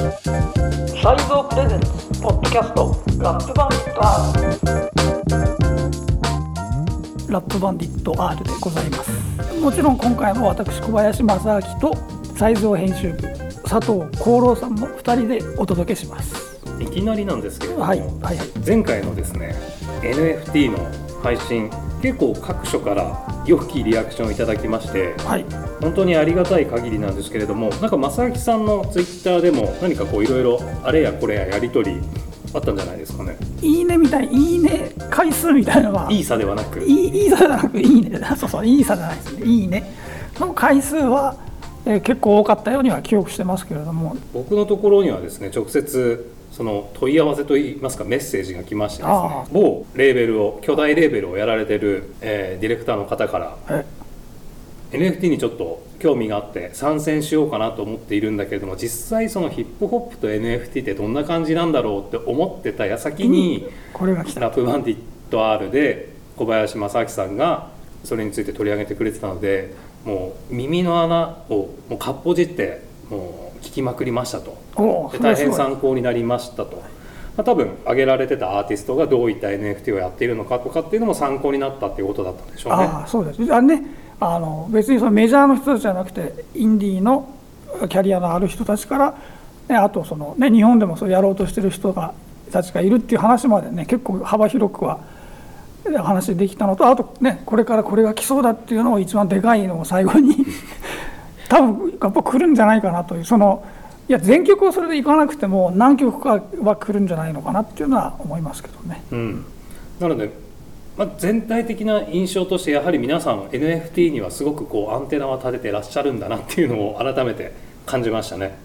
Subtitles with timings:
[0.00, 1.86] サイゾープレゼンツ
[2.22, 4.02] ポッドキャストラップバンディット
[7.22, 9.60] R ラップバンディット R でございます。
[9.60, 11.94] もちろん今回も私小林正明と
[12.34, 13.18] サイゾー編集部
[13.68, 16.58] 佐藤功労さんの2人でお届けします。
[16.80, 19.54] いきなりなんですけれども、はいはい前回のですね
[20.00, 20.78] NFT の
[21.22, 21.68] 配信
[22.02, 25.44] 結構各所から良きリアクションをいただきましてはい。
[25.80, 32.00] 本当にありがたい限りなんですけれどもなんか正明さんのツイッターでも何かこういろいろあれやこれややり取り
[32.54, 33.36] あったんじゃないですかね。
[33.62, 36.08] いいねみたいいいね回数みたいなのは。
[36.10, 36.80] いい差ではなく。
[36.80, 38.18] いいいいさじゃなくいいね。
[38.36, 39.46] そうそういいさじゃないですね。
[39.46, 39.94] いいね
[40.40, 41.36] の回数は、
[41.86, 44.16] えー結構多かったようには記憶してますけれども。
[44.34, 53.84] 僕のところにはですね直接その問い合わせといいますかメッセージが来ましてですあね某レーベルを巨大レーベルをやられてる、えーディレクターの方からえ。
[54.92, 64.40] NFT にちょっと興味があって参戦しようかなと思っているんだけれども実際そのヒップホップと NFT ってどんな感じなんだろうって思ってた矢先にこれが来た。
[64.40, 64.98] ラップバンディッ
[65.30, 67.70] ト R で小林正明さんが
[68.02, 74.56] それについて取り上げてくれてたのでもう耳の穴をもうかっぽじってもう聞きまくりましたと。
[75.20, 76.76] 大変参考になりましたと、
[77.36, 82.84] まあ、多分挙げられてたアーティストがどういった NFT をやっているのかとかっていうのも参考になったっていうことだったんでしょうね。
[82.84, 83.54] ああそうです。
[83.54, 83.82] あね
[84.20, 87.34] あの別にそのメジャーの人たちじゃなくてインディーの
[87.88, 89.14] キャリアのある人たちから、
[89.68, 92.12] ね、あとその、ね、日本でもそうやろうとしてる人が
[92.50, 95.00] たちがいるっていう話までね結構幅広くは
[96.02, 100.36] 話できたのとあとねこれからこれが来そうだっていうのを一番でかいのを最後に
[101.50, 103.66] 多分やっぱ来るんじゃないかなというその
[104.08, 109.02] いや全曲をそれでいかなくても何曲かは来るんじゃないのかなっていうのは思いますけどね。
[109.10, 109.44] うん、
[109.98, 110.30] なので、
[110.96, 117.52] まあ、全体的な印象としてやはり皆さん NFT にはすごくこうアンテナは立ててらっしゃるんだなっていうのを改めて
[117.84, 118.56] 感じましたね。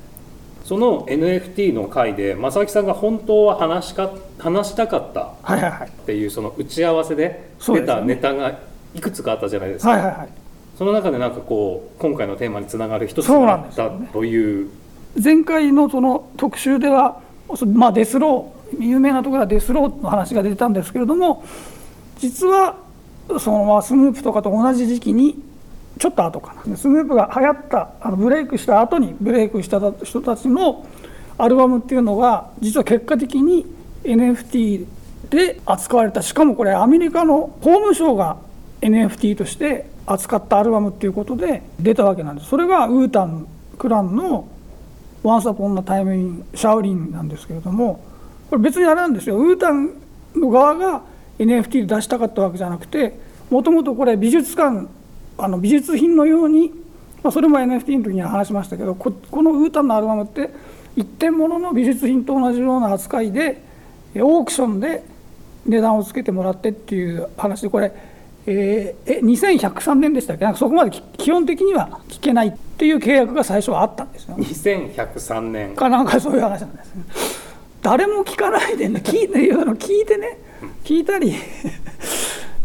[0.64, 5.22] その NFT の回で正明さんが本当は話しか話したかった
[5.86, 8.60] っていうその打ち合わせで出たネタが
[8.96, 10.45] いくつかあったじゃないですか、はいはいはい
[10.78, 14.10] その中でなんかこう今回のテーマにつながる一つそうなったんですよね。
[14.12, 14.70] という。
[15.22, 17.22] 前回のその特集では、
[17.56, 21.46] そまあ、デスロー有名なところはデスローの話が出てたんですけれども
[22.18, 22.76] 実は
[23.40, 25.42] そのまあスヌープとかと同じ時期に
[25.98, 26.76] ちょっと後かな。
[26.76, 30.86] スヌープが流行ったあのブレイクした後にブレイクした人たちの
[31.38, 33.66] アルバムっていうのが実は結果的に
[34.04, 34.86] NFT
[35.30, 36.22] で扱われた。
[36.22, 38.38] しかもこれアメリカの法務省が
[38.82, 42.50] NFT として扱ったアルバムっていうことで出たわけなんです。
[42.50, 44.48] それがウータンクランの
[45.24, 48.00] 「Once Upon a Time in シャオリン」なんですけれども
[48.50, 49.38] これ別にあれなんですよ。
[49.38, 49.92] ウータン
[50.36, 51.02] の側が
[51.40, 54.88] NFT で出したかったわけじゃなくてもともとこれ美術館
[55.38, 56.72] あの美術品のように、
[57.24, 60.50] まあ、それも NFT の時には話しましたけどここのウータンのアルバムって
[60.96, 63.62] 一点物の美術品と同じような扱いで
[64.16, 65.04] オークションで
[65.66, 67.92] 値段をつけてもらってっていう話でこれ、
[68.48, 70.46] えーえ2103年でしたっけ？
[70.46, 74.36] なんかそこまでき基本的には聞けないっていう契約が最初はあったんですよ。
[74.38, 77.04] 2103年かなんかそういう話なんですね。
[77.82, 80.38] 誰も聞かないでね聞いていうの聞いてね
[80.84, 81.34] 聞いたり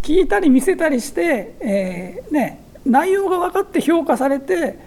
[0.02, 4.78] 聞いたり見せたりして、えーね、内容が分かって評価されて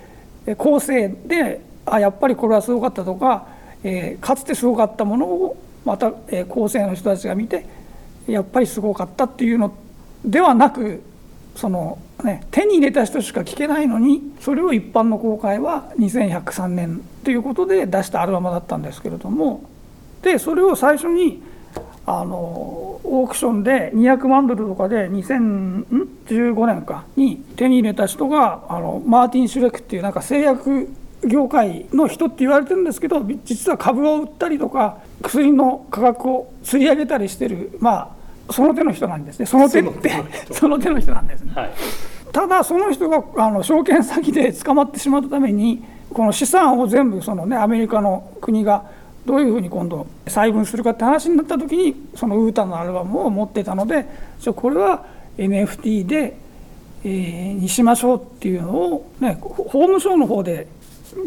[0.48, 3.46] え後世であやっぱりこれはすごかったとか、
[3.84, 7.66] えーかつてすごかったものをまた、えー後世の人たちが見て
[8.28, 9.74] やっぱりすごかったっていうの
[10.26, 11.04] ではなく
[11.56, 19.70] その、ね、手に入れた人しか聞けないのにそれを一般の公開は2103年ということで出したアルバムだったんですけれども
[20.22, 21.44] でそれを最初に
[22.06, 30.90] あのオークションで200万ドルとかで2015年かに手に入れた人があのマーティン・シュレックっていうなんか製薬
[31.26, 39.46] 業界の人って言われてるんですけど実は株を売ったりとか薬の価格を釣り上げたりしてるまあその手の人なんですね。
[39.46, 40.54] その手ってその手の人。
[40.54, 41.54] その手の人なんですね。
[41.54, 41.72] はい。
[42.32, 48.86] ただその人があの証券詐欺で捕まってしまったためにこの資産を全部その、ね、アメリカの国が
[49.26, 54.06] どういうふうに今度細分するかって話になった時にそのウータンのアルバムを持ってたので
[54.40, 55.06] じゃあこれは
[55.38, 56.36] NFT で、
[57.04, 60.68] えーにしましょうっていうのを、ね、法務省の方で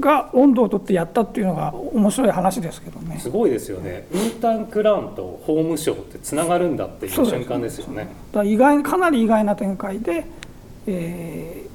[0.00, 3.18] が温度を取ってやったっていうのが面白い話ですけどね。
[3.18, 4.06] すごいですよね。
[4.12, 8.08] ウータンクラウンと法務省ってつながるんだっていう瞬間ですよね。
[8.32, 10.26] だ意外かなり意外な展開で,、
[10.86, 11.66] えー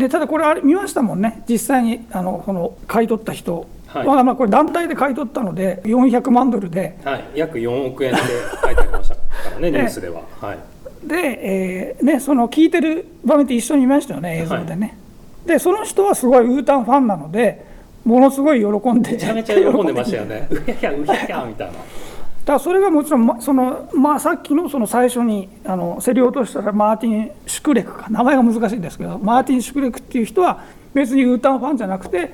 [0.00, 1.42] でただこれあれ見ましたもんね。
[1.48, 4.06] 実際にあのこの買い取った人、はい。
[4.06, 6.96] まあまあこれ団体で買い取ったので400万ドルで。
[7.02, 7.24] はい。
[7.34, 8.18] 約4億円で
[8.62, 9.22] 書いてありましたか
[9.54, 10.22] らね ニュースでは。
[10.40, 10.58] はい。
[11.04, 14.97] で、えーね、その聞いてる場面って一緒にいましたよね映像でね、
[15.48, 17.64] でその人はすごいウータンファンなので
[18.04, 20.46] ものすごい喜んでめちゃめちゃ喜んでましたよね。
[20.50, 21.72] うひゃうひゃみたいな。
[21.72, 28.06] だからそれがもちろん、まそのまあ、さっきのその最初にあの競り落としたらマーティン・シュクレクか。
[28.10, 30.64] 名前が難しいんですけどマーティン・シュクレクっていう人は
[30.94, 32.32] 別にウータンファンじゃなくて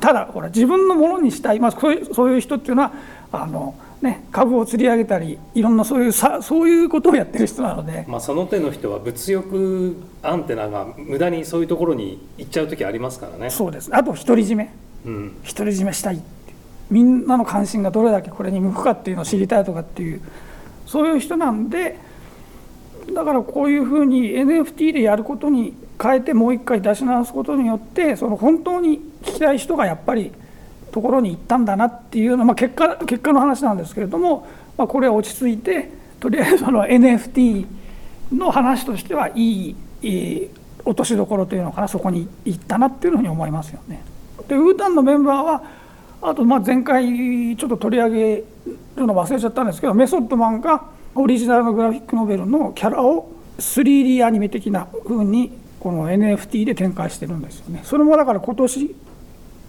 [0.00, 2.92] ただほら自分のものにしたい、まあ、そういうそういう人っていうのは
[3.32, 8.04] あの、ね、株を釣り上げたりいろんなそういうさそういうことをやってる人なので。
[8.06, 13.50] まあその手の人は物欲アンテナが無駄にそういうところに行っちゃう時ありますからね。
[13.50, 13.90] そうです。
[13.92, 14.72] あと独り占め。
[15.04, 15.42] うん。
[15.42, 16.22] 独り占めしたい
[16.90, 20.22] みんなの関心がどれだけこれに向くかっていうのを知りたいとかっていう
[20.86, 21.98] そういう人なんで
[23.12, 30.32] だからこういうふうに NFT でやることに変えてもう一回出し直すことによってその本当に聞きたい人がやっぱり
[30.88, 34.46] ところに行ったんだなっていうのは、まあ、結果結果の話なんですけれども、
[34.76, 35.90] まあ、これは落ち着いて
[36.20, 37.66] とりあえずその NFT
[38.32, 40.50] の話としてはいいいい
[40.84, 44.02] 落としどころというのかなそこに行ったなっていうふうに思いますよね。
[44.48, 45.62] でウータンのメンバーは
[46.22, 48.44] あとまあ前回ちょっと取り上げ
[48.96, 57.80] るの忘れちゃったんですけどメソッドマンがオリジナルのグラフィックノベルのキャラを 3D アニメ的な風にこの NFT で展開してるんですよね。
[57.84, 58.96] それもだから今年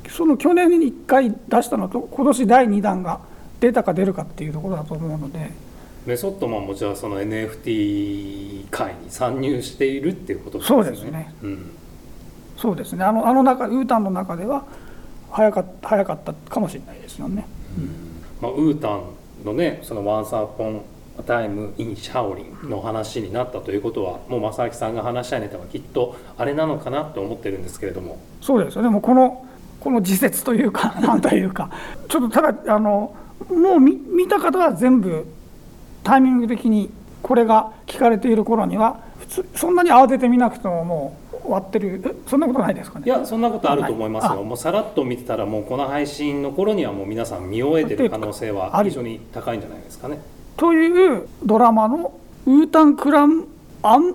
[0.09, 3.19] その去年に1回出したのと今年第2弾が
[3.59, 5.51] 出たか出るかっていうところだと思うので。
[6.05, 11.33] メソッドマンもじゃあその NFT 界に参入しているっていうことそうですね。
[11.43, 11.71] うん、
[12.57, 13.03] そうですね。
[13.03, 14.63] あのあの中ウータンの中では
[15.29, 17.45] 早かった早かったかもしれないですよね。
[18.41, 19.03] まあ、ウータン
[19.45, 20.81] のねその「Once Upon
[21.19, 28.17] a Time in Shaolin」の話になったということはもう正明さんが話したいネタはきっとあれなのかなと思ってるんですけれども。
[28.41, 28.81] そうですよ。
[28.81, 29.45] ねもうこの
[29.79, 31.69] この時節というか なんというか。
[32.07, 33.13] ちょっとただあの
[33.49, 35.25] もう見見た方は全部
[36.03, 36.89] タイミング的に
[37.21, 42.01] これが聞かれている頃には普通そんなに慌てて見なくてももう終わってる。
[42.05, 43.05] えそんなことないですかね？
[43.05, 44.43] いやそんなことあると思いますよ、はい。
[44.43, 50.19] もうさらっと見てたらもうこの配信の頃にはもう皆さん見終えてる可能性は非常に高いんじゃないですかね。
[50.57, 52.11] というドラマの
[52.45, 53.45] 「ウータンクラン
[53.81, 54.13] アン」っ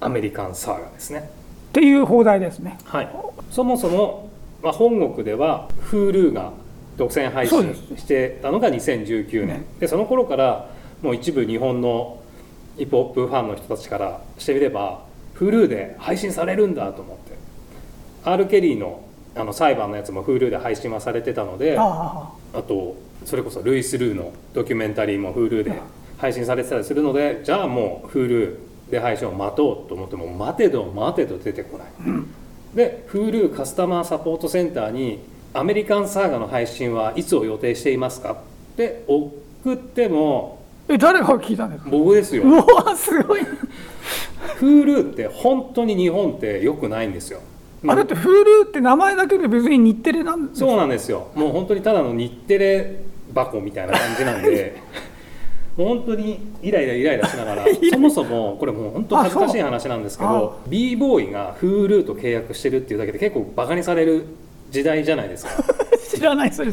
[0.00, 1.30] アメリカンサーガですね。
[1.72, 2.78] ていう放題ですね。
[2.84, 3.08] はい
[3.52, 4.30] そもそも、
[4.62, 6.52] まあ、本国では Hulu が
[6.96, 9.64] 独占配信してたのが2019年。
[9.78, 10.70] でその頃から
[11.02, 12.18] もう一部日本の
[12.78, 15.04] ヒップホップファンの人たちからしてみれば
[15.36, 17.32] Hulu で配信されるんだと思って。
[18.24, 19.02] R・ ケリーの
[19.34, 25.72] あの裁判のやつも Hulu で配信はされてたのでああとそれこそルイス・ルーのドキュメンタリーも Hulu で
[26.18, 28.56] 配信されてたりするのでじゃあもう Hulu
[28.90, 31.88] で配信を待とうと思っても待てど待てど出てこない、
[32.74, 35.20] で Hulu カスタマーサポートセンターに
[35.54, 38.32] 「アメリカンサーガの配信はいつを予定していますか?」
[38.72, 40.58] って送っても
[40.88, 41.90] あえ誰が聞いたんですか？
[41.90, 42.42] 僕ですよ。
[42.44, 43.40] うわすごい。
[44.60, 47.40] Hulu って本当に日本って良くないんですよ。
[47.86, 51.28] あだって Hulu って名前だけで別に日テレなんですそうなんですよ。
[51.34, 52.96] もう本当にただの日テレ
[53.34, 54.76] 箱みたいな感じなんで
[55.76, 64.24] 本当にイライライライラしながら そもそもこれもう本当恥ずかしい話なんですけど b ボーイが Hulu と契約してるっていうだけで結構バカにされる
[64.70, 65.52] 時代じゃないですか。
[66.12, 66.70] 知らないそれ。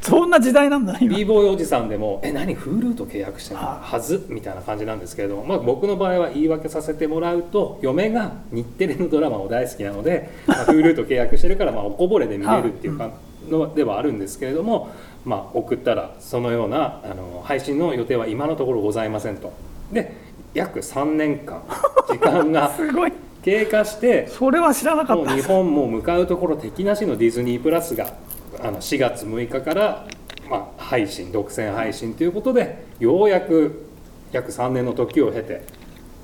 [0.00, 0.96] そんな時代なんだ。
[0.98, 1.14] 今。
[1.14, 13.10] B ボーイおじさんでも「え何？Hulu と契約してるはず?」みたいな感じなんですけれども、まあ、僕の場合は言い訳させてもらうと嫁が日テレのドラマを大好きなので、まあ、Hulu と契約してるからまあおこぼれで見れるっていうか
[13.48, 14.90] のではあるんですけれども、
[15.24, 19.52] まあ、送ったらそのようなあの配信の予定は今のところございませんと。
[19.92, 20.14] で
[20.54, 21.62] 約3年間
[22.08, 23.12] 時間がすごい。
[23.42, 25.34] 経過してそれは知らなかった。
[25.34, 28.14] 日本も向かうところ敵なしのディズニープラスが
[28.60, 30.06] あの4月6日から、
[30.50, 33.86] まあ、配信独占配信ということでようやく
[34.32, 35.62] 約3年の時を経て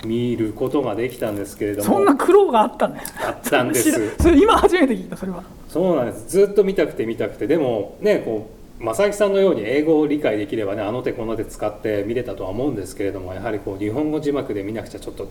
[0.04, 1.85] 見ることができたんですけれども。
[1.85, 3.00] そんな苦労があったんだ。
[3.00, 4.16] よあったんです。
[4.19, 5.43] それ今初めて聞いたそれは
[5.75, 6.28] そうなんです。
[6.28, 7.49] ずっと見たくて見たくて。
[7.49, 8.49] でもねこ
[8.81, 15.28] う正木さんのように英語を理解できればねあの手この手使って見れたとは思うんですけれどもやはりこう日本語字幕で見なくちゃちょっと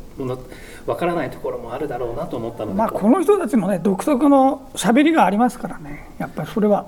[0.85, 6.87] わからないところもあるだろうなと思ったので、まあこの人たちのね独特の喋りがありますからねやっぱりそれは。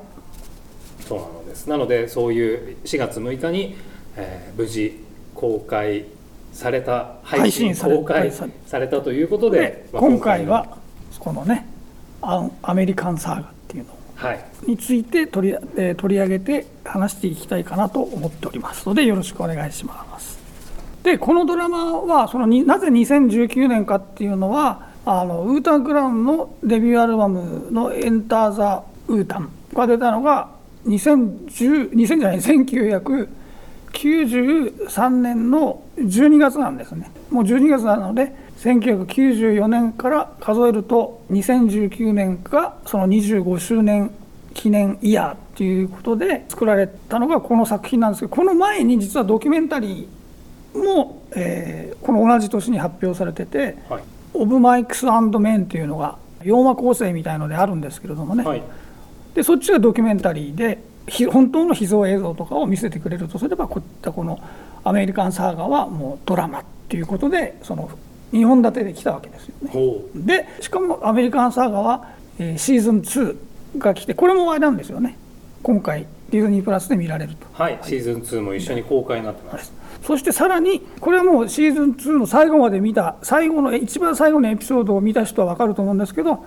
[1.08, 1.70] そうなのです。
[1.70, 3.78] なのでそういう4月6日に、
[4.18, 5.02] えー無事
[5.34, 6.06] 公開
[6.52, 9.02] された配信公開された。
[9.02, 10.78] ということでで、まあ今回は
[11.20, 11.75] このね
[12.22, 13.90] アアメリカンサーガっていうの。
[14.16, 14.46] はい。
[14.68, 20.40] について取り,、えー取り上げて話していきたいかなと思っておりますのでよろしくお願いします。
[21.04, 30.48] でこのドラマはそのになぜ2019年かっていうのはあのウータン・クラウンのデビューアルバムの「エンター・ザ・ウータン」が出たのが
[30.88, 37.12] 2010 2000じゃない1993年の12月なんですね。
[37.30, 44.12] もう12月なので1994年から数えると2019年がその25周年
[44.54, 54.04] 記念イヤーっていうことで作られたのがこの作品なんですけどこの前に実はドキュメンタリーも、えーこの同じ年に発表されててはい
[54.36, 58.62] 「オブ・マイクス・アンド・メン」っていうのが洋間構成みたいのであるんですけれどもね、はい。
[59.34, 64.40] でそっちがドキュメンタリーでひ本当の秘蔵映像とかを見せてくれるとすればこういったこの
[64.84, 67.90] 「アメリカンサーガ」はもうドラマっていうことでその
[68.34, 69.70] 2本立てで来たわけですよね。
[69.72, 72.08] ほでしかも「アメリカンサーガは」
[72.40, 73.36] えーシーズン2
[73.78, 75.18] が来てこれもあれなんですよね
[75.64, 77.48] 今回ディズニープラスで見られると。
[77.48, 79.72] うはいシーズン2も一緒に公開になってます
[80.04, 86.46] そしてさらにこれはもうシーズン2の最後まで見た最後のえ一番最後のエピソードを見た人は分かると思うんですけど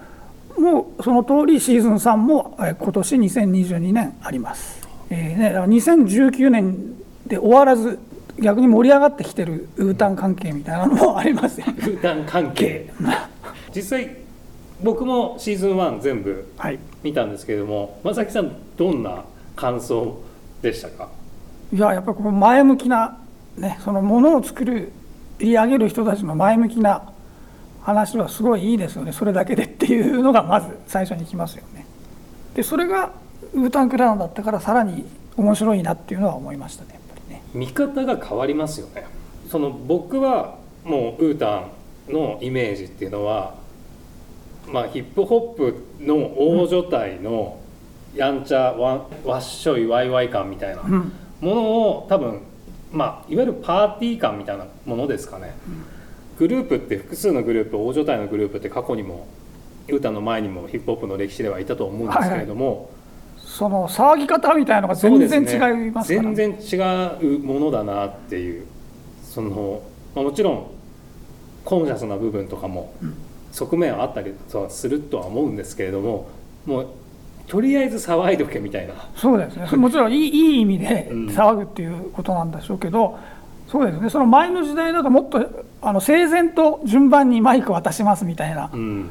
[0.58, 4.86] もうその通りシーズン3もえ今年2022年あります。
[5.10, 6.94] えーね、だから2019年
[7.26, 7.98] で終わらず
[8.40, 11.74] 逆に盛り上がってきてるウータン関係みたいなのもありますよね。
[12.00, 12.90] 空間関係。
[13.74, 14.16] 実際
[14.82, 19.24] 僕もシーズン1全部はい、見たんですけれども正木さんどんな
[19.56, 20.20] 感想
[20.62, 21.08] でしたか？
[21.72, 23.18] いややっぱりこの前向きな、
[23.56, 24.92] ね、そのものを作る
[25.40, 27.02] 売り上げる人たちの前向きな
[27.82, 29.12] 話はすごいいいですよね。
[29.12, 31.86] それだけでっていうのがまず最初にきますよね。
[32.54, 33.12] でそれが
[33.54, 35.04] ウータンクラウンだったからさらに
[35.36, 36.98] 面白いなっていうのは思いましたね
[37.54, 39.06] 見方が変わりますよね。
[39.50, 41.64] その僕はもうウータ
[42.10, 43.54] ンのイメージっていうのは
[44.70, 47.58] まあヒップホップの大所帯の
[48.14, 51.12] やんちゃわわっしょいワイワイ感みたいなうん。
[51.40, 52.42] ものを多分
[52.90, 55.54] まあいわゆるパーティー感みたいなものですかね、
[56.38, 59.26] グループって複数のグループ大所帯のグループって過去にも
[59.88, 62.90] ウータンの前にもヒップホップの歴史ではいたと思うんですけれども、
[63.58, 66.76] その騒ぎ方みたいなのが全然違いますから全然違
[67.36, 68.64] うものだなっていう
[69.24, 69.82] その、
[70.14, 70.70] まあ、もちろん
[71.64, 72.94] コンシャスな部分とかも
[73.50, 76.28] 側面はあったりとはするとは思うんですけれども
[76.66, 76.88] もう
[77.48, 78.94] とりあえず騒いどけみたいな。
[79.16, 79.66] そうですね。
[79.76, 81.26] もちろんいいいい意味でうん。
[81.28, 83.16] 騒ぐっていうことなんでしょうけど、
[83.68, 84.10] そうですね。
[84.10, 89.10] その前の時代だともっとあの整然と順番にマイク渡しますみたいなうん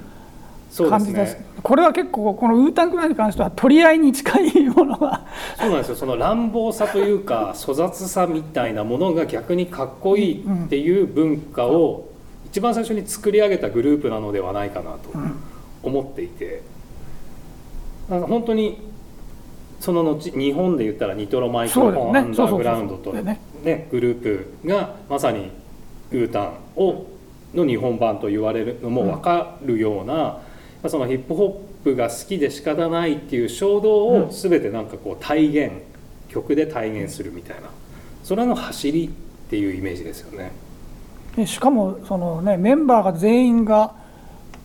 [0.90, 1.36] 感じです。
[1.36, 5.26] ねこれは結構このウータンクライに関しては取り合いに近いものが。
[5.60, 5.96] そうなんですよ。
[5.96, 12.10] その乱暴さというか粗雑さみたいなものが逆にかっこいいっていう文化を
[12.46, 15.10] 一番最初に作り上げたグループなのではないかなと
[15.84, 16.62] 思っていて。
[18.10, 18.80] なんか本当に
[19.80, 22.20] その後日本で言ったらニトロマイクロフォン、ね。
[22.20, 23.88] アンダーグラウンドとねね。
[23.92, 25.52] グループがまさに
[26.12, 27.06] ウータンを
[27.54, 30.40] の日本版と言われるのも分かるような、
[30.90, 35.72] そのヒップホップが好きで仕方ないっていう衝動を全てなんかこう体現
[36.30, 37.70] 曲で体現するみたいな
[38.24, 40.52] それの走りっていうイメージですよね。
[41.36, 43.94] でしかもその、ね、メンバーが全員が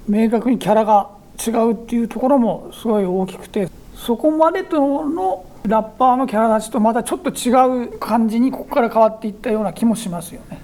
[0.08, 1.10] 明確にキャラが
[1.46, 10.60] 違うっていうところもすごい大きくてそこまでとのラッパーのキャラ立ちとまたちょっと違う感じにここから変わっていったような気もしますよね。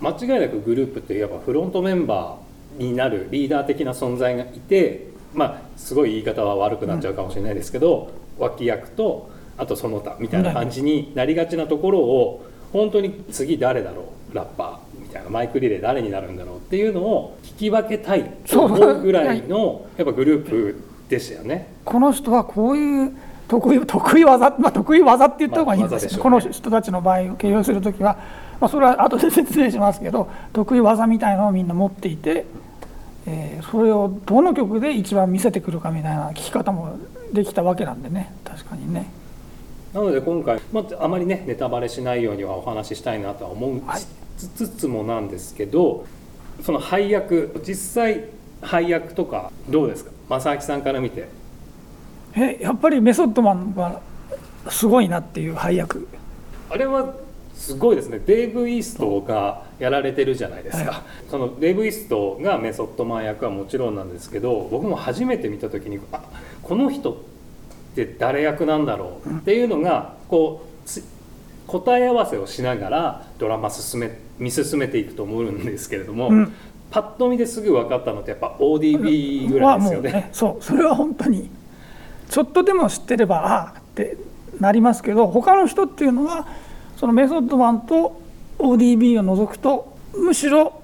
[0.00, 2.43] 間違いなくグループってやっぱフロントメンバー
[2.78, 21.68] になるリーダー的な存在がいてまあすごい言い方は悪くなっちゃうかもしれないですけど、脇役とあとその他みたいな感じになりがちなところを本当に次誰だろうラッパーみたいなマイクリレー誰になるんだろうっていうのを聞き分けたいと思うぐらいのやっぱグループでしたよね。
[21.84, 23.16] この人はこういう
[23.46, 26.22] 得意得意技、まあ、得意技って言った方がいいんですよ、まね。
[26.22, 28.18] この人たちの場合を形容するときは、
[28.60, 32.46] まあ、それは後で説明しますけど得意技みたいなのをみんな持っていて、
[33.26, 36.98] えーそれをどの曲で一番見せてくるかみたいな聞き方も
[37.32, 38.32] できたわけなんでね。
[38.44, 39.10] 確かにね。
[39.92, 44.02] なので今回、まあ、あまりねネタバレしないようにはお話ししたいなとは思うはい
[44.36, 46.06] つつつもなんですけど
[46.62, 48.24] その配役実際
[48.60, 50.10] 配役とかどうですか？
[50.28, 51.28] 正明さんから見て。
[52.36, 54.00] えやっぱりメソッドマンは
[54.68, 56.08] すごいなっていう配役。
[56.68, 57.14] あれは
[57.54, 58.20] すごいですね。
[58.26, 66.22] デーブ・イーストがやられてるじゃないですか、はそのデーブ・イーストがメソッドマン役はもちろんなんですけど僕も初めて見た時にあ
[66.62, 67.16] この人っ
[67.94, 69.30] て誰役なんだろう？
[69.30, 71.04] っていうのがこうつ
[71.66, 76.52] 答え合わせをしながらドラマ進め見進めていくと思うんですけれども、うん。
[76.90, 80.10] パッと見ですぐ分かったのってやっぱ ODB ぐらいですよね。
[80.10, 81.50] はもうそうそれは本当に
[82.30, 84.16] ちょっとでも知ってればああって
[84.60, 86.46] なりますけど他の人っていうのは
[86.96, 88.20] そのメソッドマンと
[88.58, 90.80] ODB を除くとむしろ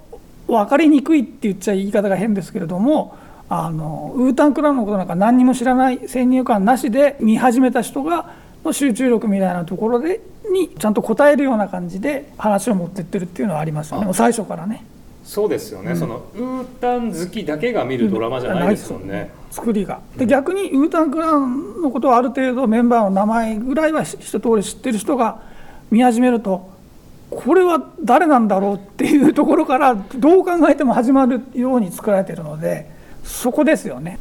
[0.46, 3.16] 分かりにくいって言っちゃ言い方が変ですけれども
[3.48, 8.32] あのウータンクラウンのことなんか何にも知らない先入観なしで見始めた人が
[8.64, 10.20] の集中力みたいなところで
[10.52, 14.12] にちゃんと答えるような感じで話を持ってってるっていうのはありますよね。
[14.12, 14.84] 最初からね。
[15.24, 15.96] そうですよね、うん。
[15.96, 20.00] そのウータン好きだけが見るドラマじゃないですもんね、作りが。
[20.16, 25.40] で逆にウータンクランのことをある程度メンバーの名前ぐらいは一通り知ってる人が
[25.90, 26.70] 見始めると
[27.30, 32.90] これは誰なんだろうっていうところからどう考えても始まるように作られてるので
[33.22, 34.18] そこですよね。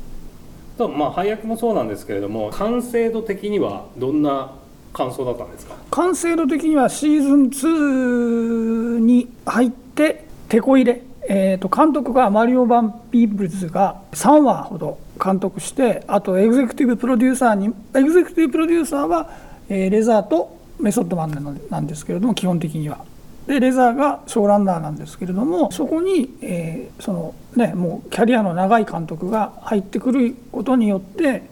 [0.77, 4.51] とまあ配役もそうなんですけれども完成度的にはどんな
[4.93, 5.73] 感想だったんですか？
[5.91, 19.29] 完成度的にはシーズン2に入ってテこ入れ、えー、と監督がマリオ・バン・ピープルズが3話ほど監督してあとエグゼクティブプロデューサーにエグゼクティブプロデューサーは、
[19.69, 22.99] えーレザーとメソッドマンなのなんですけれども基本的には。
[23.47, 31.43] でレザーがショーランナーなんですけれどもそこに、えーそのねもうキャリアの長い監督が入ってくることによって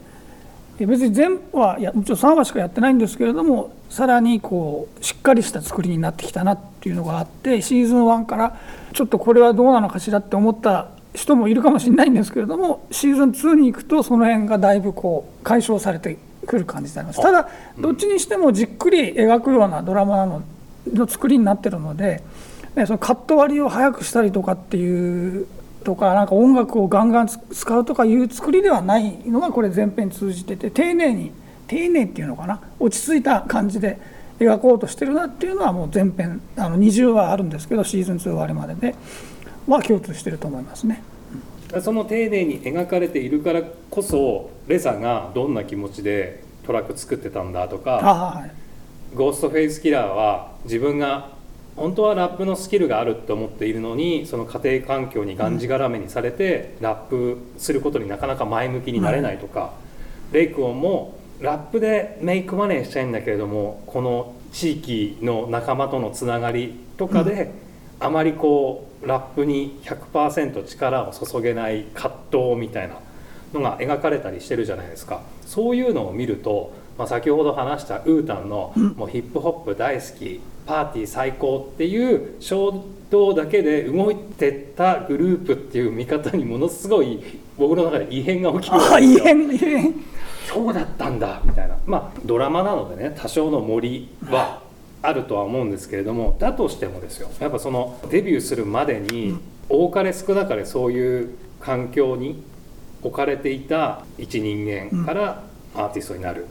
[0.78, 8.56] 別に全部はいやもちろん3話しかやってないんですけれどもさらにこうしっかりした作りになってきたなっていうのがあってシーズン1から
[8.92, 16.16] ちょっとこれはどうなのかしらって思った人もいるかもしれないんですけれどもシーズン2に行くとその辺がだいぶこう解消されて
[16.48, 17.20] くる感じになります。
[17.20, 20.42] ただどっちにしてもじっくり描くようなドラマなの
[20.92, 22.22] の作りになってるので、
[22.74, 25.46] ね、そのカット割りを早くしたりとかっていう
[25.84, 31.30] とかなんか音楽をガンガン使うとかいう作りではないのがこれ全編通じてて丁寧に
[31.66, 32.60] 丁寧っていうのかな？
[32.80, 33.98] 落ち着いた感じで
[34.40, 38.94] 描こうとしてるなっていうのはもう全編あの20話あるんですけどシーズン2終わりまでで
[39.66, 41.02] は共通してると思いますね。
[41.82, 49.16] その丁寧に描かれているからこそレザがどんな気持ちでトラック作ってたんだとあかはい。
[49.16, 51.30] ゴーストフェイスキラーは自分が
[51.76, 59.72] 本当はラップのスキルがあると思っているのにその家庭環境にがんじがらめにされて、ラップすることになかなか前向きになれないとか、
[60.32, 67.52] レイクオンもラップでメイクマネーしたいんだけれどもこの地域の仲間とのつながりとかで、
[68.00, 72.94] あまりこうラップに100%力を注げない葛藤みたいな
[73.52, 75.22] のが描かれたりしてるじゃないですか。
[75.46, 87.22] そういうのを見ると、まあ、先ほど話したウータンのもうヒップホップ大好きパーティー最高っていう衝動だけで動いてったグループっていう見方にものすごい
[87.56, 88.96] 僕の中で異変が起きるんですよ。
[88.96, 89.94] あ異変異変。
[90.46, 91.76] そうだったんだみたいな。
[91.86, 94.67] まあドラマなのでね多少の森は
[95.02, 102.42] あるとは思うんですけれどもだとしてもですよやっぱそのデビューするまでに多かれ少なかれそういう環境に
[103.02, 105.42] 置かれていた一人間から
[105.74, 106.46] アーティストになる、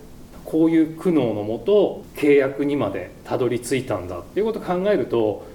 [0.46, 5.46] こういう苦悩のもと契約にまでたどり着いたんだっていうことを考えると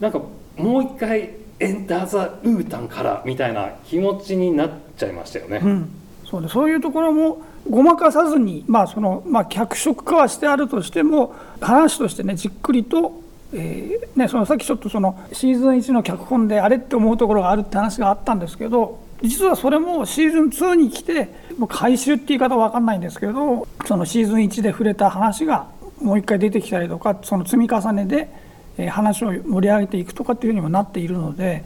[0.00, 0.20] なんか
[0.56, 5.60] もう一回エンター・ザ・ウータンからみたいな気持ちになっちゃいましたよね。
[5.62, 5.90] うん、
[6.24, 13.20] そうでそういうところもごまかさずに、まあそのまあ、脚色化はしてあるとしても話としてねじっくりと、
[13.52, 21.28] えーね、そのさっきちょっとそのシーズン1の脚本であれって思うところがあるって話があったんですけど実はそれもシーズン2に来て
[21.58, 25.68] もう回収って言い方は分かんないんですけどそのシーズン1で触れた話が
[26.00, 28.04] もう一回出てきたりとかその積み重ね
[28.76, 31.64] で、話を盛り上げていくとかっていうふうにもなっているので。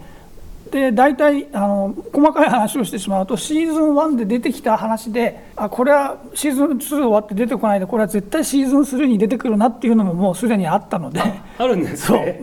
[0.72, 11.20] で大体あの細かい話をしてしまうとシーズン1で出てきた話であこれはシーズン2終わって出てこないでこれは絶対シーズン3に出てくるなっていうのももうすでにあったので。
[11.58, 12.18] あるんですそう。
[12.20, 12.40] ね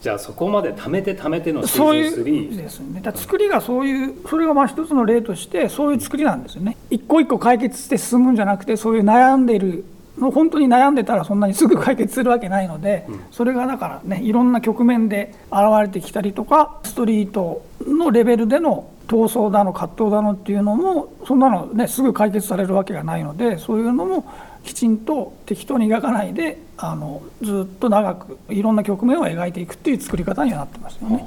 [0.00, 3.00] じゃあそこまで貯めて貯めてのシそうーズンいう3ですね。
[3.00, 6.76] だ作りがそういうそれがまあ一つの例としてそういう作りなんですよね。
[6.88, 9.84] 一個一個解決して進むんじゃなくてそういう悩んでいる
[10.18, 24.30] の本当に悩んでたらそんなにすぐ解決するわけないので、それがだからねいろんな局面で現れてきたりとかストリートのレベルでの闘争だの葛藤だのっていうのもそんなのねすぐ解決されるわけがないのでそういうのも
[24.64, 31.24] きちんと適当に描かないであのずっと長くいろんな局面を描いていくっていう作り方にはなってますよね。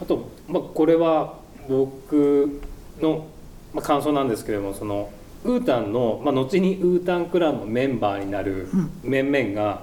[0.00, 1.34] あと、まあ、これは
[1.68, 2.60] 僕
[3.00, 3.26] の、
[3.72, 5.10] まあ、感想なんですけれどもその
[5.44, 8.68] ウータンの、まあ、後にウータンクランのメンバーになる
[9.02, 9.82] 面々が、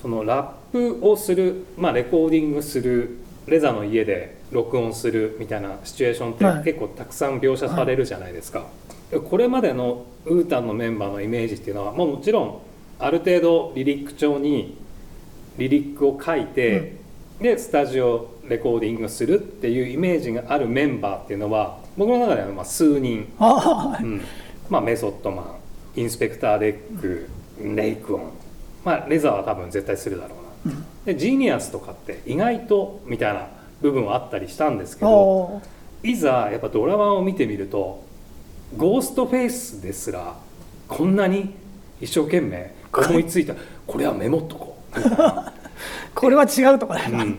[0.00, 6.64] そのラップをする、まあ、レコーディングするレザの家で録音するみたいなシチュエーションってはい。
[6.64, 8.66] 結構たくさん描写されるじゃないですか。
[9.28, 12.58] これまでのウータンのメンバーのイメージっていうのは、まあ、もちろん
[12.98, 14.76] ある程度リリック帳に
[15.58, 16.96] リリックを書いて、
[17.40, 24.20] でスタジオレコーディングするっていうイメージがあるメンバーっていうのは僕の中ではまあ数人、ああうん
[24.68, 27.28] まあ、メソッドマンインスペクターデック
[27.62, 28.30] レイクウォン、
[28.84, 33.46] まあ、 RZA は多分絶対するだろうな、でジーニアスとかって意外とみたいな
[33.80, 35.60] 部分はあったりしたんですけど
[36.02, 38.04] いざやっぱドラマを見てみると
[38.76, 40.36] ゴーストフェイスですら
[40.88, 41.54] こんなに
[42.00, 43.54] 一生懸命思いついた。
[43.86, 45.00] これはメモっとこう。
[46.14, 47.38] これは違うとかね、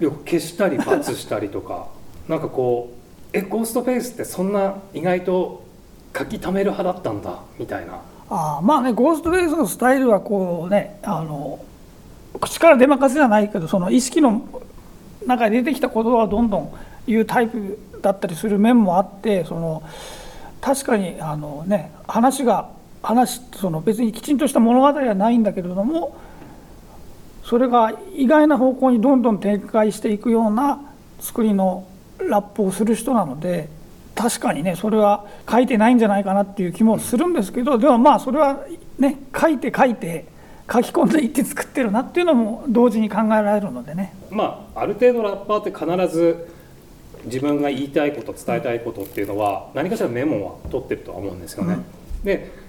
[0.00, 0.10] うん。
[0.26, 1.88] 消したり罰したりとか
[2.28, 5.63] なんかこうえゴーストフェイスってそんな意外と
[6.16, 8.00] 書き溜める派だったんだみたいな。
[8.30, 11.62] あまあねゴーストフェイスのスタイルはこうねあの
[12.40, 14.48] 口から出まかせじゃないけどその意識の
[15.26, 16.74] 中で出てきた言葉をどんどん
[17.06, 19.82] 言うタイプだったりする面もあってその
[20.60, 22.70] 確かにあの、ね、話が
[23.02, 26.16] 話その別にきちんとした物語はないんだけれども
[27.44, 30.80] それが意外な方向にどんどん展開していくような
[31.20, 31.86] 作りの
[32.18, 33.68] ラップをする人なので
[34.14, 38.60] 確かにねそれは書いてないんじゃないかなっていう気もするんですけどでもまあそれは
[38.98, 40.26] ね書いて書いて
[40.72, 44.14] 書き込んでいって作ってるなっていうのも同時に考えられるのでね。
[44.30, 46.48] まあある程度ラッパーって必ず
[47.24, 51.78] 自分が言いたいこと伝えたいことっていうのは何かしらメモは取ってるとは思うんですよね。
[52.22, 52.64] で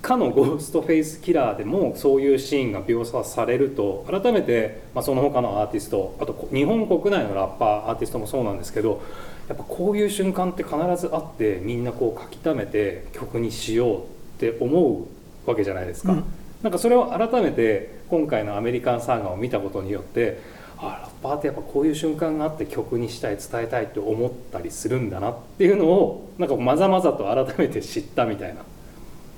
[0.00, 9.02] かのゴーストフェイスキラーでもそういうシーンが描写されると改めて、まあ、その他のアーティストあと日本国内のラッパーアーティストもそうなんですけど
[9.48, 14.04] やっぱこういう瞬間って必ずあってみんなこう書き溜めて曲にしようっ
[14.38, 15.06] て思
[15.46, 16.12] うわけじゃないですか。
[16.12, 16.24] うん、
[16.62, 20.40] なんかそれを改めて今回のアメリカンサーガを見たことによって
[20.76, 28.62] あラッパーってやっぱこういう瞬間があって曲にしたい伝えたいって思ったりするんだなっていうのをなんかまざまざと改めて知ったみたいな。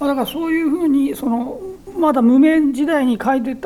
[0.06, 1.60] だからそういうふうにその
[1.96, 3.56] まだ無名時代に書いて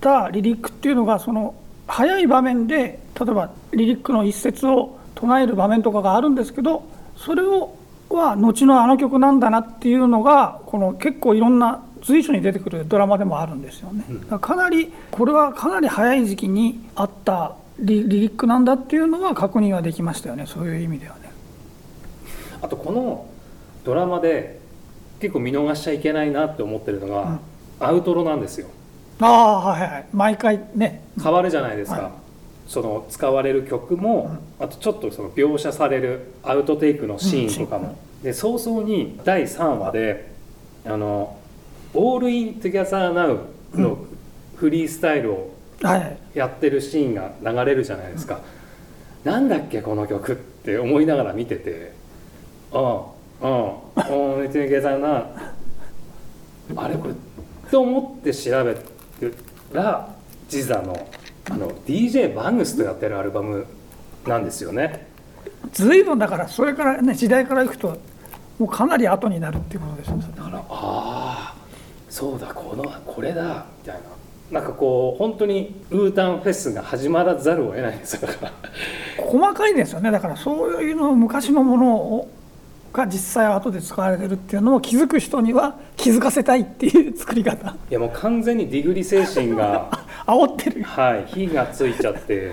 [0.00, 1.54] たリリックっていうのがその
[1.86, 6.84] 早い場面で例えばリリックの一節を唱える場面とかがあるんですけど
[7.16, 7.76] それを
[8.08, 14.04] は後のあの曲なんだなっていうのがこの結構いろんな随所に出てくるドラマでもあるんですよね。
[14.40, 20.46] かなりこれはかなり早い時期にあったリリックなんだっていうのは確認はできましたよね。
[20.46, 21.32] そういう意味ではね。
[22.62, 23.26] あとこの
[23.84, 24.60] ドラマで
[25.20, 27.22] 結構見逃しちゃいけないなって思ってるのが、
[27.80, 28.68] うん、アウトロなんですよ。
[29.20, 30.06] ああはいはい。
[30.12, 31.02] 毎回ね。
[31.20, 32.12] 変わるじゃないですか、はい、
[32.66, 40.30] その使われる曲も、うん、あとちょっとその描写されるアウトテイクのシーンとかも、うん、で早々に第3話で
[40.84, 41.36] 「あの
[41.94, 43.40] All In Together Now
[43.74, 43.98] の
[44.56, 45.56] フリースタイルを
[46.34, 48.40] やってるシーンが流れるじゃないですか、
[49.24, 51.92] うん、なんだっけこの曲って思いながら見てて
[52.72, 53.06] あ
[53.42, 55.26] あうん別に計算な
[56.76, 57.14] あれこれ
[57.70, 58.80] と思って調べた
[59.72, 60.14] ら
[60.48, 61.08] ジザの
[61.50, 63.66] あの DJ バングスとやってるアルバム
[64.26, 65.06] なんですよね。
[65.72, 67.98] 随分だからそれからね時代からいくと
[68.58, 71.54] もうかなり後になるっていうことですよだからああ
[72.08, 74.16] そうだこのこれだみたいな。
[74.50, 78.28] なんかこう本当にウータンフェスが始まらざるを得ないんですよ。
[78.28, 78.52] だから
[79.24, 80.12] 細かいですよね。
[80.12, 82.30] だからそういうの昔のものを
[82.92, 87.70] が実際後で使われてるっていうのを気づく人には気づかせたいっていう作り方。
[87.90, 89.90] いやもう完全にディグリ精神が
[90.26, 90.82] 煽ってる。
[90.82, 91.24] はい。
[91.26, 92.52] 火がついちゃって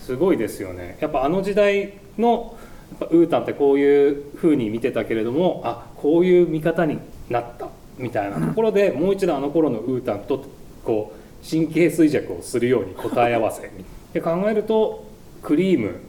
[0.00, 0.98] すごいですよね。
[1.00, 2.56] やっぱあの時代の
[3.00, 10.44] やっぱウータンってこういうふうに見てたけれどもあこういう見方になったみたいなところで、もう一度あの頃のウータンと
[10.84, 13.70] こう神経衰弱をするように答え合わせ。
[14.12, 15.06] で考えると
[15.42, 16.00] クリーム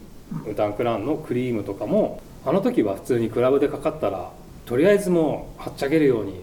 [0.46, 4.30] ウータンクランのクリームとかもあの時は普通にクラブでかかったら
[4.66, 6.40] とりあえずもうはっちゃけるように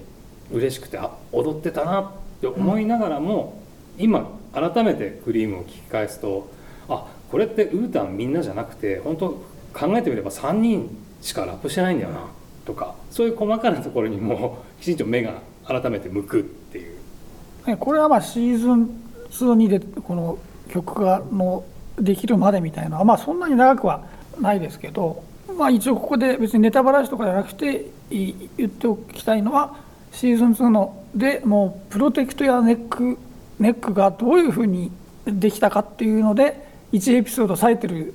[0.52, 3.62] 嬉しくてあ踊ってたなって思いながらも、
[3.98, 6.50] 今改めてクリームを聞き返すと
[6.88, 9.30] あこれってウータンみんなじゃなくて本当
[9.74, 10.90] 考えてみれば3人
[11.22, 12.26] しかラップしてないんだよな
[12.66, 16.98] とかそういう細かなところにも きちんと目が改めて向くっていう。
[17.78, 18.90] これはまあシーズン
[19.30, 21.64] 2にでこの曲がの
[22.00, 24.02] できるまでみたいなまあそんなに長くは
[24.40, 25.22] ないですけど
[25.60, 29.76] まあ、一応ここで別にネタバラシとかじゃなくて言っておきたいのは
[30.14, 33.18] シーズン2のでもうプロテクトやネック
[33.60, 34.92] ネックがどういうふうに
[35.26, 38.14] できたかっていうので1エピソード割いてる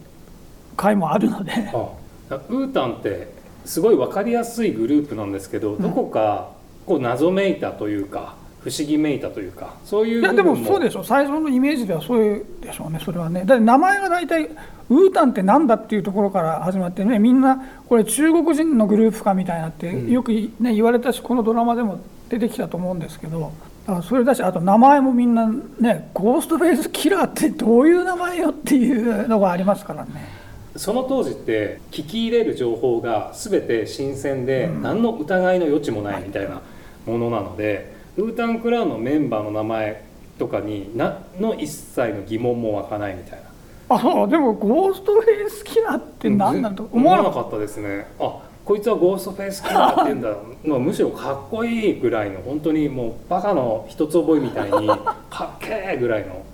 [0.77, 1.53] 回もあるので。
[1.73, 1.89] あ
[2.31, 3.29] あウータンって
[3.65, 6.51] すごい分かりやすいグループなんですけど、どこか
[6.87, 11.05] こう謎めいたというか不思議めいたというかそういういやでもそうでしょ。
[11.05, 13.45] 最初のイメージではそういうでしょうねそれはね。
[13.45, 14.51] だって名前が大体
[14.91, 23.53] ウータンってなんだっていうところから始まってねみんなこれ中国人のグループかみたいなってよく、ね、言われたしこのドラマでも出てきたと思うんですけど
[23.87, 25.47] だからそれだしあと名前もみんな
[25.81, 30.45] ねゴーストフェイスキラーってどういう名前よっていうのがありますからね。
[30.77, 36.63] その当時って聞き入れる情報が全て新鮮で何の疑いの余地もないみたいな
[37.07, 37.95] ものなので。
[38.17, 40.05] ウータンクラウンのメンバーの名前
[40.39, 43.41] とかに何の一切の疑問も湧かないみたい
[43.89, 54.89] なあでも Ghostface Killah って何なんと思わなかったですねあこいつは Ghostface Killah って言うんだのむしろかっこいいぐらいの本当にもうバカの一つ覚えみたいに
[55.29, 56.45] かっけえぐらいの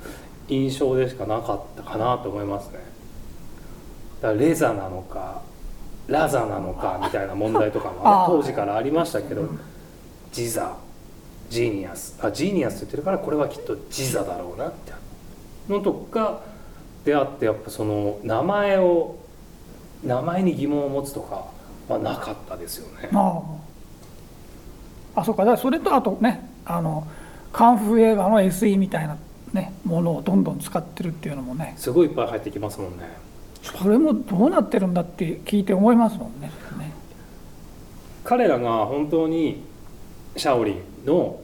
[0.49, 2.81] 印象でしかなかったかなと思いますね。
[4.20, 5.42] だからレザなのか
[6.09, 9.49] ラザなのかみたいな問題とかも、当時からありましたけど
[10.33, 12.18] GZA Genius。
[12.20, 14.94] あジーニアスって言ってるからこれはきっと GZA だろうなみたい
[15.68, 16.40] なのとか
[17.05, 19.16] であってやっぱその名前を
[20.03, 21.60] 名前に疑問を持つとか
[21.90, 23.09] はなかったですよね。
[23.12, 23.42] あ
[25.16, 25.20] あ。
[25.20, 25.44] あそうか。
[25.44, 27.07] だからそれとあとねあの
[27.53, 29.16] カンフー映画の SE みたいな、
[29.53, 31.74] ね、ものをどんどん使ってるっていうのもね。
[31.76, 33.09] すごいいっぱい入ってきますもんね。
[33.62, 36.50] それもどうなってるんだって聞いて思いますもんね。
[36.79, 36.92] ね。
[38.24, 39.62] 彼らが本当に
[40.37, 41.40] シャオリンの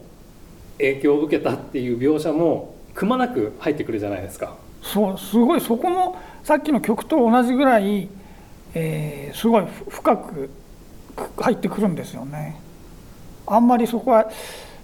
[0.77, 4.55] 影響を受けたっていう描写もくまなく入ってくるじゃないですか。
[4.81, 5.61] そうすごい。
[5.61, 8.07] そこもさっきの曲と同じぐらい、
[8.77, 10.49] えーすごいふ深く
[11.15, 12.59] く入ってくるんですよね。
[13.47, 14.29] あんまりそこは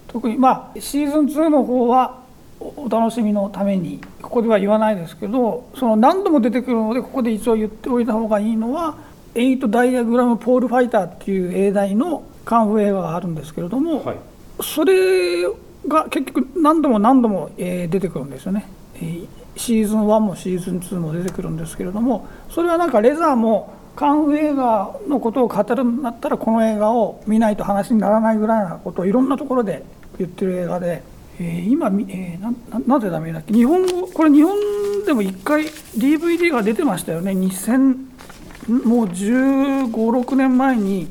[0.08, 2.22] 特にまあシーズン2の方は
[2.60, 8.96] おお楽しみのためにここでは言わないですけどその何度も出てくるのでここで一応言っておいた方がいいのは
[9.36, 14.16] 「エイト・ダイアグラム・ポール・ファイター」っていう英題のカンフー映画があるんですけれども、はい
[14.62, 15.44] それ
[15.88, 29.84] が結局何度も何度も、えー出てくるんですよね、えーシーズン1もシーズン2も出てくるんですけれどもそれはなんかレザーもカンフー映画のことを語るんだったらこの映画を見ないと話にならないぐらいなことをいろんなところで
[30.18, 31.04] 言ってる映画で、
[31.40, 33.54] えー今み、えーなななぜダメだっけ？
[33.54, 34.58] 日本語これ日本
[35.06, 35.66] でも1回
[35.98, 37.32] DVD が出てましたよね。
[37.32, 37.96] 2000
[38.86, 41.08] もう1 5 6年前に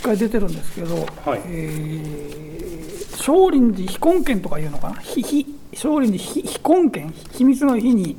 [0.00, 0.94] 1回出てるんですけど、
[1.24, 1.40] はい。
[1.46, 2.42] えー
[3.14, 4.96] 少林寺非根権とかいうのかな？
[4.96, 8.16] ひひ少林寺非非根権秘密の日に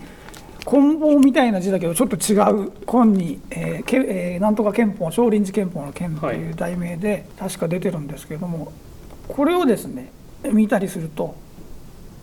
[0.66, 8.72] 棍棒みたいな字だけどちょっと違う根に、えーけえーなんとか憲法少林寺憲法の憲という題名で確か出てるんですけども、
[9.28, 10.12] これをですね
[10.52, 11.36] 見たりすると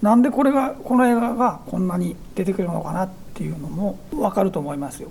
[0.02, 5.10] なんでこれがこの映画がこんなに出てくるのかなっていうのも分かると思いますよ。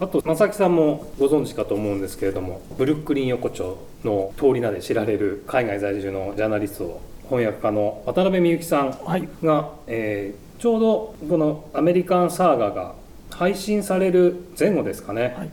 [0.00, 12.94] あと正木さんもご存知かと思うんですけれどもブルックリン横丁の通り名で知られる海外在住のジャーナリスト翻訳家の渡辺美幸さんはいが、えーちょうどこの「American Saga」が
[13.30, 15.50] 配信される前後ですかね、はい。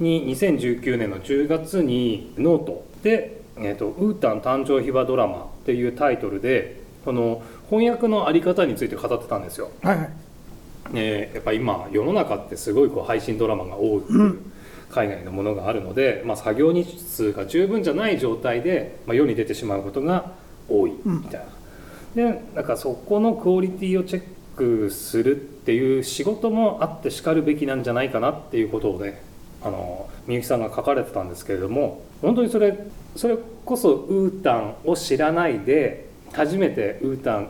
[0.00, 2.84] に2019年の10月に note。
[3.02, 9.70] で「えー、とウータン誕生秘話ドラマ」っていうタイトルでこの翻訳のあり方について語ってたんですよ。
[9.82, 10.10] はいはい。
[10.94, 14.40] えーやっぱ今世の中ってすごいこう配信ドラマが多く
[14.90, 20.32] 海外のものがあるので、まあ、作業日数が十分じゃない状態で、まあ、世に出てしまうことが
[20.68, 21.46] 多いみたいな。
[22.14, 24.22] でなんかそこのクオリティをチェッ
[24.56, 29.22] クするっていう仕事もあってしかるべきなんじゃないかなっていうことをね
[29.62, 32.76] あのみゆきさんが書かれてたんですけれども本当にそれ
[33.14, 37.48] それこそウータンを知らないで初めてウータンっ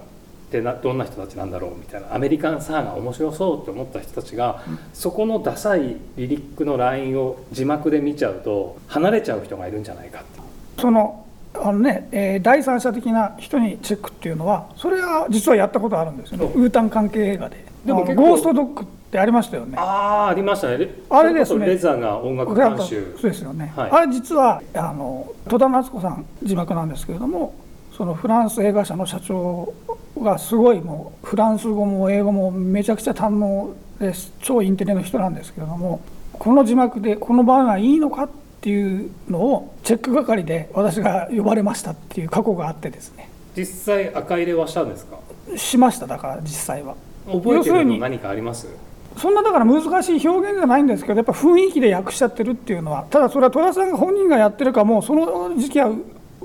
[0.51, 4.62] てなどんな人たちなんだろうみたいなアメリカンサーが面白そうって思った人たちが、
[4.95, 10.40] そこのダサいリリックのラインを字幕で見ちゃうと離れちゃう人がいるんじゃないかって。
[10.81, 11.26] その
[11.62, 17.64] あのね、えー第三者的な人にチェックっていうのはそれは実はやったことあるんですよウータン関係映画で。
[17.85, 19.79] でもゴーストドッグってありましたよね。
[19.79, 20.79] ああありましたね。
[20.79, 21.66] レあれですね。
[21.66, 23.16] レザーが音楽監修。
[23.21, 23.90] そうですよね、はい。
[23.90, 27.55] あれ実はあの戸田夏子さん字幕なんですけれども
[27.97, 29.73] そのフランス映画社の社長
[30.21, 34.33] がすごいもうフランス語も英語もめちゃくちゃ堪能です。
[34.42, 36.01] 超インテリの人なんですけれども
[36.33, 43.29] この字幕でこの場合はいいのかっていうのをチェック係で私が呼ばれましたっていう過去があってですね。
[43.57, 45.18] 実際赤入れはしたんですか？
[45.57, 46.07] しました。
[46.07, 46.94] だから実際は。
[47.26, 48.68] 覚えてるの何かあります？
[49.16, 55.90] そんなだから難しい表現じゃないんですけどやっぱ雰囲気で訳しちゃってるっていうのはただそれは戸田さんが本人がやってるかもうその時期は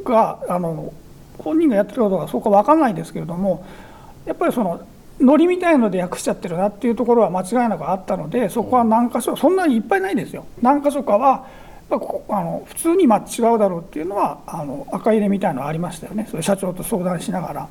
[0.03, 0.93] があの
[1.37, 3.65] 本人がやってるかどうかそうか分かんないですけれども
[4.25, 4.87] やっぱりその
[5.19, 10.45] ノリみたいので訳しちゃってるなっていうところは間違いなくあったのでそこは何箇所そんなにいっぱいないですよ。
[10.61, 11.45] 何箇所かは
[11.97, 17.67] あの普通にまあ違うだろうっていうのはあの赤入れみたいのありましたよねそれ社長と相談しながら。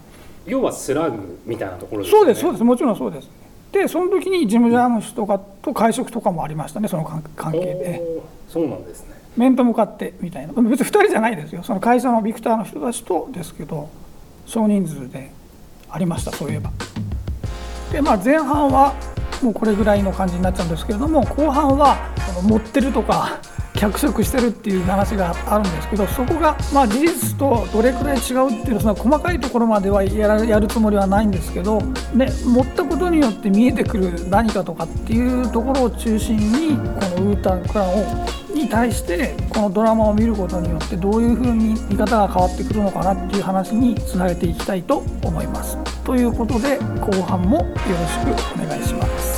[0.46, 3.28] 要はスラグみたいなところですよねそうです、そうです、もちろんそうです。
[3.72, 8.02] で、その時にジム・ジャーム氏とかと会食とかもありましたね、その関関係で。
[8.48, 13.88] そうなんですね面と向かってみたいな、別に2人じゃないですよ、その会社のビクターの人たちとですけど、
[14.46, 15.30] 少人数で
[15.88, 16.70] ありました、そういえば。
[17.92, 18.94] で、まあ、前半は
[19.42, 21.96] もうこれぐらいの感じになっちゃうんですけれども、後半は
[22.42, 23.38] 持ってるとか、
[23.74, 31.80] 脚色してるっていう話があるんですけど、そこがまあ事実とどれくらい違うっていうその細かいところまではやるつもりはないんですけど、
[32.14, 45.78] ね、持ったことによって見えてくる何かとかっていうところを中心に、このウータンクランをに対してこのドラマを見ることによってどういうふうに見方が変わってくるのかなっていう話につなげていきたいと思います。
[46.04, 47.74] ということで後半もよろ
[48.08, 49.29] しくお願いします。